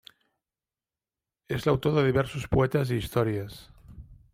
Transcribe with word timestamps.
És 1.57 1.67
l'autor 1.69 1.95
de 1.99 2.07
diversos 2.09 2.51
poetes 2.57 2.97
i 2.97 3.01
històries. 3.05 3.65